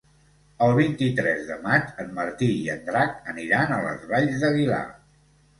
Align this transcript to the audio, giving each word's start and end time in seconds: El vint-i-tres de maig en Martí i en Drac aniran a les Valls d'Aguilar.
El 0.67 0.71
vint-i-tres 0.77 1.43
de 1.49 1.57
maig 1.67 1.91
en 2.05 2.09
Martí 2.21 2.49
i 2.53 2.63
en 2.77 2.81
Drac 2.89 3.15
aniran 3.35 3.77
a 3.77 3.81
les 3.85 4.09
Valls 4.15 4.45
d'Aguilar. 4.47 4.85